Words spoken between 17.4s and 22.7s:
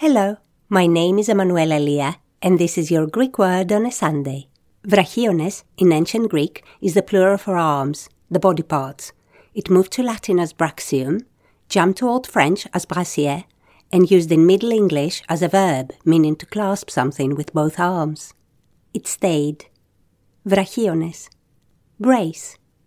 both arms. It stayed. Brachiones. Brace.